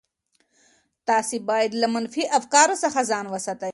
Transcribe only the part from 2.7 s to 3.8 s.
څخه ځان وساتئ.